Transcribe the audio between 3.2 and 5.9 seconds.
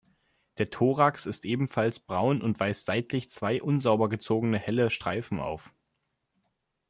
zwei unsauber gezogene helle Streifen auf.